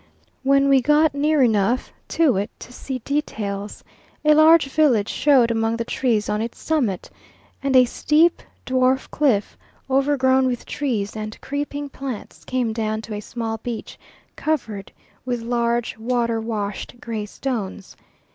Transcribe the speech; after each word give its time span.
When 0.41 0.67
we 0.67 0.81
got 0.81 1.13
near 1.13 1.43
enough 1.43 1.93
to 2.07 2.35
it 2.35 2.49
to 2.61 2.73
see 2.73 2.97
details, 3.05 3.83
a 4.25 4.33
large 4.33 4.65
village 4.67 5.09
showed 5.09 5.51
among 5.51 5.77
the 5.77 5.85
trees 5.85 6.27
on 6.27 6.41
its 6.41 6.57
summit, 6.59 7.11
and 7.61 7.75
a 7.75 7.85
steep 7.85 8.41
dwarf 8.65 9.11
cliff, 9.11 9.55
overgrown 9.91 10.47
with 10.47 10.65
trees 10.65 11.15
and 11.15 11.39
creeping 11.39 11.87
plants 11.87 12.43
came 12.45 12.73
down 12.73 13.03
to 13.03 13.13
a 13.13 13.19
small 13.21 13.59
beach 13.59 13.99
covered 14.35 14.91
with 15.23 15.43
large 15.43 15.95
water 15.99 16.41
washed 16.41 16.99
gray 16.99 17.27
stones. 17.27 17.95